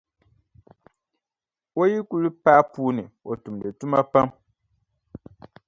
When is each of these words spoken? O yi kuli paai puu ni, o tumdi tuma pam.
O 1.79 1.81
yi 1.91 1.97
kuli 2.09 2.29
paai 2.43 2.63
puu 2.71 2.89
ni, 2.95 3.03
o 3.29 3.31
tumdi 3.43 3.67
tuma 3.79 3.99
pam. 4.11 4.27